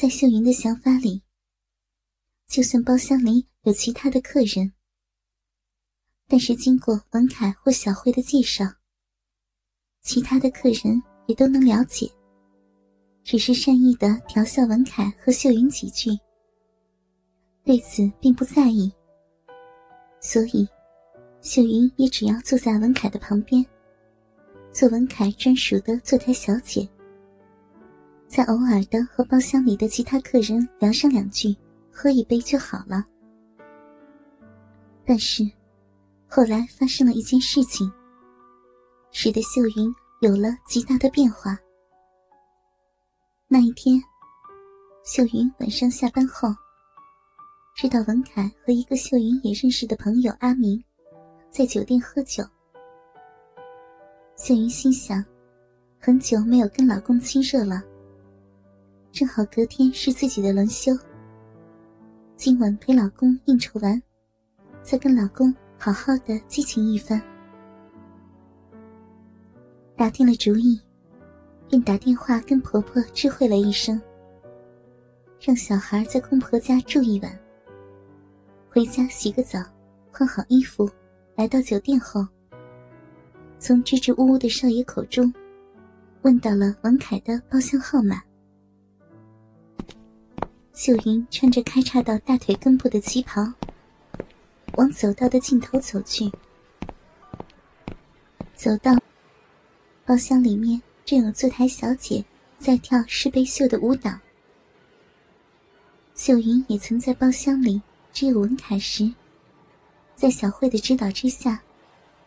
[0.00, 1.20] 在秀云的想法里，
[2.48, 4.72] 就算包厢里有其他的客人，
[6.26, 8.64] 但是经过文凯或小慧的介绍，
[10.00, 12.10] 其他的客人也都能了解，
[13.22, 16.08] 只是善意的调笑文凯和秀云几句，
[17.62, 18.90] 对此并不在意，
[20.18, 20.66] 所以
[21.42, 23.62] 秀云也只要坐在文凯的旁边，
[24.72, 26.88] 做文凯专属的坐台小姐。
[28.30, 31.52] 再偶尔的和包厢里的其他客人聊上两句，
[31.90, 33.04] 喝一杯就好了。
[35.04, 35.42] 但是，
[36.28, 37.90] 后来发生了一件事情，
[39.10, 41.58] 使得秀云有了极大的变化。
[43.48, 44.00] 那一天，
[45.02, 46.54] 秀云晚上下班后，
[47.74, 50.80] 知道文凯和一个秀云也认识的朋友阿明，
[51.50, 52.44] 在酒店喝酒。
[54.36, 55.24] 秀云心想，
[55.98, 57.82] 很久没有跟老公亲热了。
[59.12, 60.96] 正好隔天是自己的轮休，
[62.36, 64.00] 今晚陪老公应酬完，
[64.82, 67.20] 再跟老公好好的激情一番。
[69.96, 70.80] 打定了主意，
[71.68, 74.00] 便打电话跟婆婆知会了一声，
[75.40, 77.38] 让小孩在公婆家住一晚。
[78.70, 79.58] 回家洗个澡，
[80.12, 80.88] 换好衣服，
[81.34, 82.24] 来到酒店后，
[83.58, 85.34] 从支支吾吾的少爷口中，
[86.22, 88.22] 问到了王凯的包厢号码。
[90.72, 93.52] 秀云穿着开叉到大腿根部的旗袍，
[94.76, 96.30] 往走道的尽头走去。
[98.54, 98.92] 走到
[100.06, 102.24] 包厢里面，正有坐台小姐
[102.58, 104.10] 在跳湿背秀的舞蹈。
[106.14, 107.80] 秀云也曾在包厢里
[108.12, 109.12] 只有文凯时，
[110.14, 111.60] 在小慧的指导之下，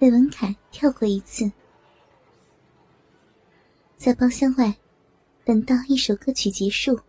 [0.00, 1.50] 为文凯跳过一次。
[3.96, 4.74] 在包厢外，
[5.44, 7.00] 等到一首歌曲结束。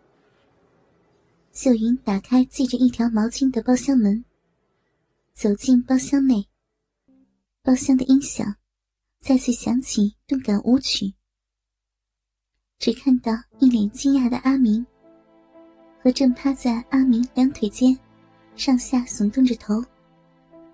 [1.53, 4.25] 秀云打开系着一条毛巾的包厢门，
[5.33, 6.43] 走进包厢内。
[7.61, 8.55] 包厢的音响
[9.19, 11.13] 再次响起动感舞曲。
[12.79, 14.83] 只看到一脸惊讶的阿明，
[16.01, 17.95] 和正趴在阿明两腿间，
[18.55, 19.75] 上下耸动着头，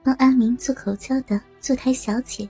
[0.01, 2.47] 帮阿明做口交的坐台小姐。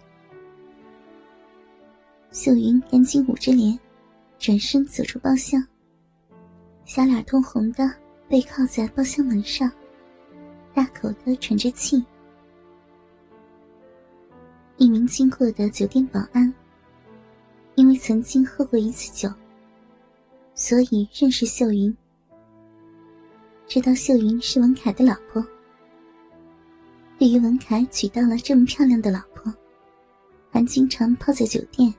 [2.32, 3.78] 秀云赶紧捂着脸，
[4.38, 5.68] 转身走出包厢，
[6.86, 7.92] 小脸通红的。
[8.30, 9.70] 背靠在包厢门上，
[10.72, 12.06] 大口的喘着气。
[14.78, 16.54] 一名经过的酒店保安，
[17.74, 19.28] 因为曾经喝过一次酒，
[20.54, 21.94] 所以认识秀云，
[23.66, 25.44] 知道秀云是文凯的老婆。
[27.18, 29.52] 对于文凯娶到了这么漂亮的老婆，
[30.52, 31.92] 还经常泡在酒店，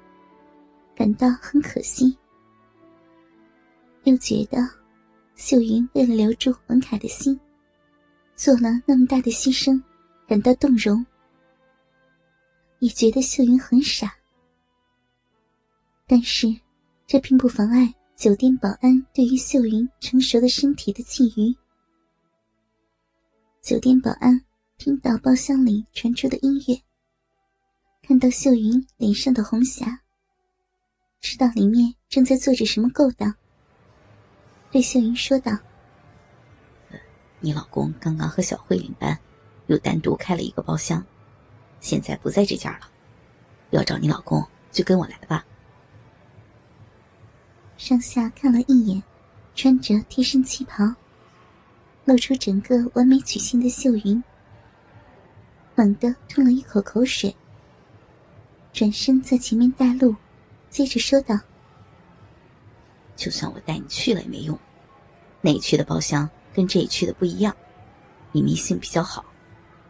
[0.94, 2.16] 感到很可惜，
[4.04, 4.79] 又觉得。
[5.40, 7.40] 秀云为了留住文凯的心，
[8.36, 9.82] 做了那么大的牺牲，
[10.28, 11.04] 感到动容，
[12.80, 14.14] 也觉得秀云很傻。
[16.06, 16.46] 但是，
[17.06, 21.56] 这并不妨碍酒店保安对于秀云成熟的身体的觊觎。
[23.62, 24.38] 酒店保安
[24.76, 26.78] 听到包厢里传出的音乐，
[28.02, 30.02] 看到秀云脸上的红霞，
[31.18, 33.34] 知道里面正在做着什么勾当。
[34.70, 35.50] 对秀云说道
[37.40, 39.18] ：“你老公刚刚和小慧领班，
[39.66, 41.04] 又单独开了一个包厢，
[41.80, 42.88] 现在不在这家了。
[43.70, 45.44] 要找你老公，就跟我来吧。”
[47.76, 49.02] 上下看了一眼，
[49.56, 50.94] 穿着贴身旗袍，
[52.04, 54.22] 露出整个完美曲线的秀云，
[55.74, 57.34] 猛地吞了一口口水，
[58.72, 60.14] 转身在前面带路，
[60.68, 61.36] 接着说道。
[63.20, 64.58] 就算我带你去了也没用，
[65.42, 67.54] 那一区的包厢跟这一区的不一样，
[68.32, 69.22] 你迷信比较好，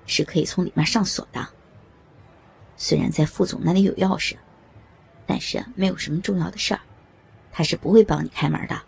[0.04, 1.48] 是可以从里面上锁的。
[2.76, 4.34] 虽然在副总那里有钥匙，
[5.28, 6.80] 但是没有什么重要的事儿，
[7.52, 8.82] 他是不会帮你开门的。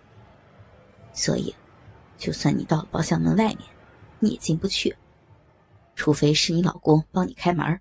[1.12, 1.54] 所以，
[2.18, 3.58] 就算你到了包厢门外面，
[4.18, 4.96] 你也进不去，
[5.94, 7.80] 除非是你老公帮你开门。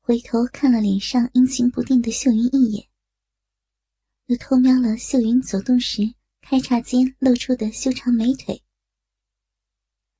[0.00, 2.84] 回头看了脸上阴晴不定的秀云一眼。
[4.26, 6.02] 又偷瞄了秀云走动时
[6.40, 8.60] 开叉间露出的修长美腿，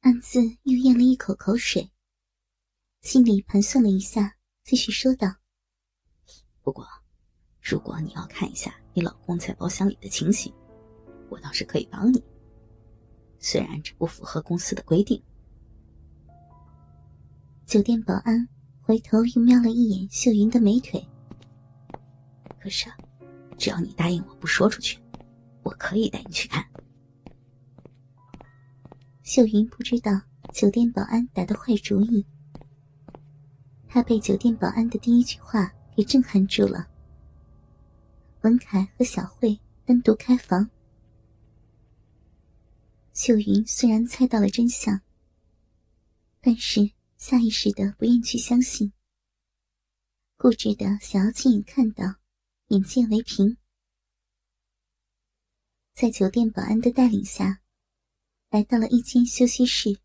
[0.02, 1.90] 暗自又咽了一口口水，
[3.00, 5.26] 心里盘算了一下，继续说道
[6.62, 6.86] ：“不过，
[7.60, 10.54] 如果你要看一下你老公在包厢里的情形，
[11.28, 12.22] 我倒是可以帮你。
[13.40, 15.20] 虽然这不符合公司的规定。”
[17.66, 18.48] 酒店保安
[18.82, 21.04] 回头又瞄了一眼秀云的美腿，
[22.60, 22.88] 可是。
[23.58, 24.98] 只要你答应我不说出去，
[25.62, 26.64] 我可以带你去看。
[29.22, 30.12] 秀云不知道
[30.52, 32.24] 酒店保安打的坏主意，
[33.88, 36.86] 她被酒店保安的第一句话给震撼住了。
[38.42, 40.70] 文凯和小慧单独开房，
[43.12, 45.00] 秀云虽然猜到了真相，
[46.40, 48.92] 但是下意识的不愿去相信，
[50.36, 52.04] 固执的想要亲眼看到，
[52.68, 53.56] 眼见为凭。
[55.92, 57.62] 在酒店保安的带领下，
[58.50, 60.00] 来到了一间休息室。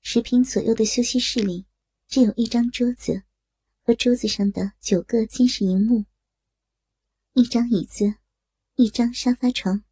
[0.00, 1.66] 十平左右的休息室里，
[2.08, 3.24] 只有一张桌子
[3.82, 6.06] 和桌子上的九个监视荧幕，
[7.34, 8.14] 一张椅子，
[8.76, 9.84] 一张沙发床，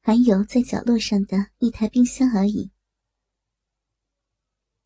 [0.00, 2.70] 还有在角落上的一台冰箱而已。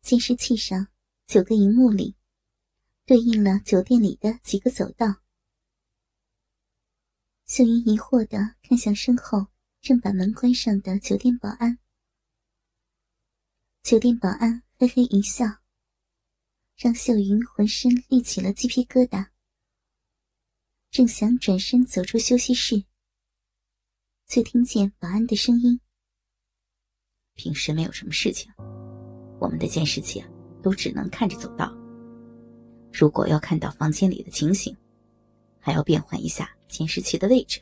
[0.01, 0.89] 监视器上
[1.25, 2.16] 九个荧幕里，
[3.07, 5.21] 对应了酒店里的几个走道。
[7.45, 9.47] 秀云疑惑的看向身后
[9.79, 11.79] 正把门关上的酒店保安。
[13.81, 15.45] 酒店保安嘿嘿一笑，
[16.75, 19.29] 让秀云浑身立起了鸡皮疙瘩。
[20.91, 22.83] 正想转身走出休息室，
[24.27, 25.79] 却听见保安的声音
[27.35, 28.51] ：“平时没有什么事情，
[29.39, 30.21] 我们的监视器
[30.61, 31.76] 都只能看着走道。
[32.97, 34.75] 如果要看到房间里的情形，
[35.59, 37.61] 还要变换一下。”监视器的位置。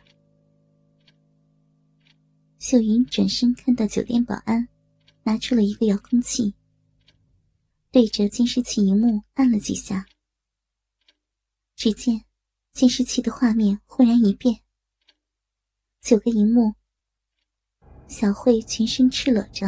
[2.57, 4.67] 秀云转身看到酒店保安
[5.21, 6.55] 拿出了一个遥控器，
[7.91, 10.07] 对着监视器荧幕按了几下。
[11.75, 12.23] 只见
[12.71, 14.59] 监视器的画面忽然一变，
[16.01, 16.73] 九个荧幕，
[18.07, 19.67] 小慧全身赤裸着，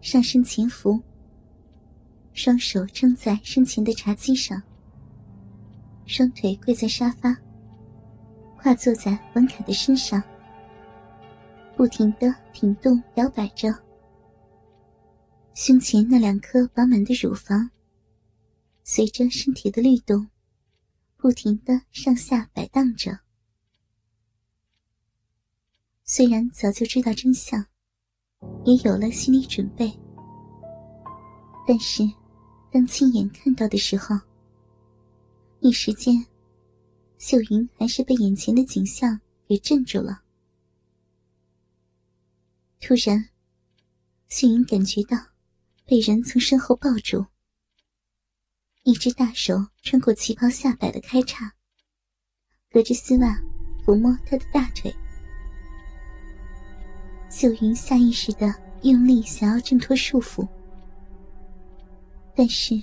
[0.00, 1.02] 上身潜伏，
[2.38, 4.62] 双手撑在身前的茶几上，
[6.06, 7.36] 双腿跪在沙发。
[8.56, 10.22] 跨坐在文凯的身上，
[11.76, 13.74] 不停的挺动摇摆着。
[15.52, 17.70] 胸前那两颗饱满的乳房，
[18.84, 20.28] 随着身体的律动，
[21.16, 23.18] 不停的上下摆荡着。
[26.04, 27.66] 虽然早就知道真相，
[28.64, 29.92] 也有了心理准备，
[31.66, 32.04] 但是
[32.70, 34.16] 当亲眼看到的时候，
[35.60, 36.24] 一时间。
[37.18, 40.22] 秀云还是被眼前的景象给镇住了。
[42.80, 43.28] 突然，
[44.28, 45.18] 秀云感觉到
[45.84, 47.26] 被人从身后抱住，
[48.84, 51.52] 一只大手穿过旗袍下摆的开叉，
[52.70, 53.42] 隔着丝袜
[53.84, 54.94] 抚摸她的大腿。
[57.28, 60.48] 秀云下意识的用力想要挣脱束缚，
[62.38, 62.80] 但是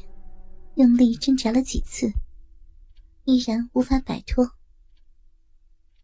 [0.76, 2.12] 用力挣扎了几次。
[3.24, 4.52] 依然无法摆脱，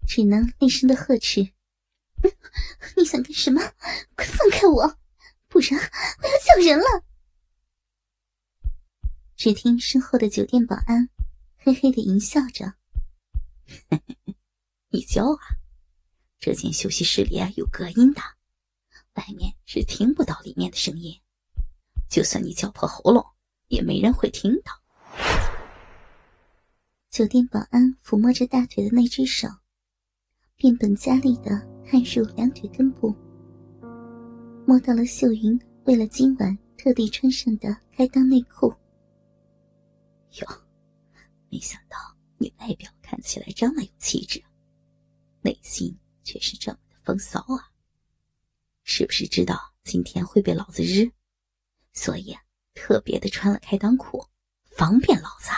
[0.08, 1.52] 只能厉声的呵斥
[2.96, 3.62] ：“你想干什么？
[4.16, 4.98] 快放开我，
[5.50, 7.04] 不然我要叫人了！”
[9.36, 11.10] 只听身后的酒店保安
[11.58, 12.76] 嘿嘿的淫笑着
[14.92, 15.40] ：“你叫啊！
[16.40, 18.22] 这间休息室里啊有隔音的，
[19.16, 21.20] 外面是听不到里面的声音。
[22.10, 23.26] 就算你叫破喉咙，
[23.72, 24.72] 也没人会听到。”
[27.10, 29.48] 酒店保安抚摸着大腿的那只手，
[30.56, 31.50] 变本加厉的
[31.86, 33.16] 探入两腿根部，
[34.66, 38.74] 摸到了秀云为了今晚特地穿上的开裆内裤。
[40.40, 40.48] 哟，
[41.50, 41.98] 没想到
[42.38, 44.42] 你外表看起来这么有气质，
[45.42, 47.72] 内心却是这么的风骚啊！
[48.84, 51.12] 是不是知道今天会被老子日，
[51.92, 52.34] 所以
[52.74, 54.28] 特别的穿了开裆裤，
[54.66, 55.52] 方便老子？